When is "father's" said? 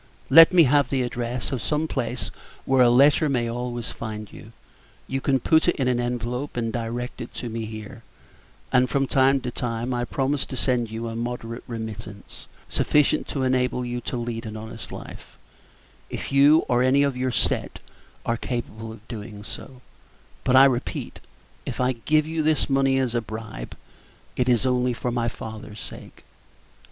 25.27-25.79